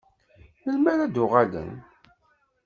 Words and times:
Melmi 0.65 0.89
ara 0.93 1.05
d-uɣalen? 1.13 1.73